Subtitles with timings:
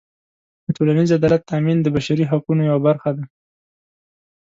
[0.65, 3.23] د ټولنیز عدالت تأمین د بشري حقونو یوه برخه ده.